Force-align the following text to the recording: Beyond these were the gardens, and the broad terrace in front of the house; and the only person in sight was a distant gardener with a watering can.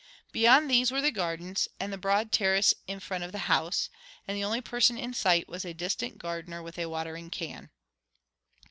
Beyond 0.31 0.67
these 0.67 0.89
were 0.89 0.99
the 0.99 1.11
gardens, 1.11 1.67
and 1.79 1.93
the 1.93 1.97
broad 1.99 2.31
terrace 2.31 2.73
in 2.87 2.99
front 2.99 3.23
of 3.23 3.31
the 3.31 3.37
house; 3.45 3.87
and 4.27 4.35
the 4.35 4.43
only 4.43 4.59
person 4.59 4.97
in 4.97 5.13
sight 5.13 5.47
was 5.47 5.63
a 5.63 5.75
distant 5.75 6.17
gardener 6.17 6.63
with 6.63 6.79
a 6.79 6.87
watering 6.89 7.29
can. 7.29 7.69